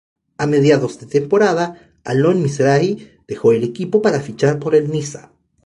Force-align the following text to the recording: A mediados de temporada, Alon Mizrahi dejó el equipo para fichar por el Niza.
A 0.43 0.45
mediados 0.47 0.93
de 0.99 1.05
temporada, 1.05 1.93
Alon 2.03 2.41
Mizrahi 2.41 3.11
dejó 3.27 3.51
el 3.51 3.63
equipo 3.63 4.01
para 4.01 4.19
fichar 4.19 4.57
por 4.57 4.73
el 4.73 4.89
Niza. 4.89 5.31